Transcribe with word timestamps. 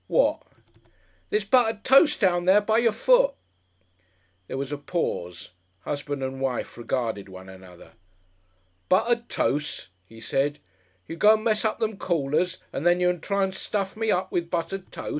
"What?" 0.07 0.41
"There's 1.29 1.45
Buttud 1.45 1.83
Toce 1.83 2.17
down 2.17 2.45
there! 2.45 2.59
By 2.59 2.79
your 2.79 2.91
foot!" 2.91 3.35
There 4.47 4.57
was 4.57 4.71
a 4.71 4.77
pause, 4.79 5.51
husband 5.81 6.23
and 6.23 6.41
wife 6.41 6.75
regarded 6.75 7.29
one 7.29 7.47
another. 7.49 7.91
"Buttud 8.89 9.27
Toce!" 9.29 9.89
he 10.07 10.19
said. 10.19 10.57
"You 11.07 11.17
go 11.17 11.35
and 11.35 11.43
mess 11.43 11.63
up 11.63 11.77
them 11.77 11.97
callers 11.97 12.57
and 12.73 12.83
then 12.83 12.99
you 12.99 13.15
try 13.19 13.43
and 13.43 13.53
stuff 13.53 13.95
me 13.95 14.09
up 14.09 14.31
with 14.31 14.49
Buttud 14.49 14.89
Toce! 14.91 15.09